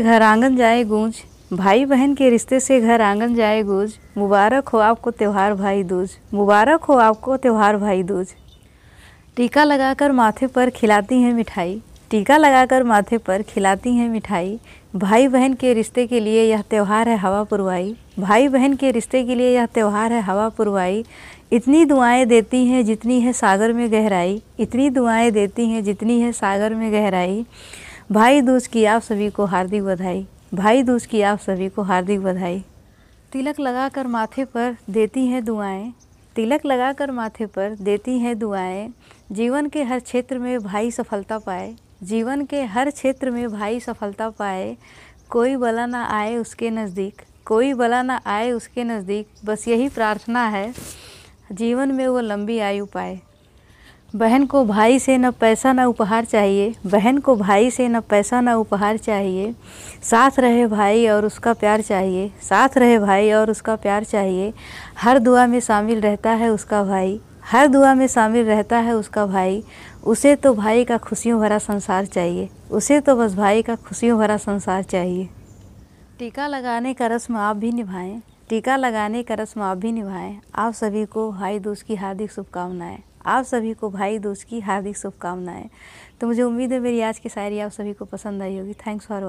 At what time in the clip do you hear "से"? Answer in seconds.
2.60-2.80, 54.98-55.16, 57.70-57.88